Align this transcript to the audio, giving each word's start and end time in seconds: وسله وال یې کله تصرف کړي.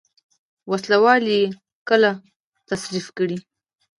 وسله 0.71 0.97
وال 1.03 1.23
یې 1.35 1.41
کله 1.89 2.11
تصرف 2.69 3.07
کړي. 3.17 3.37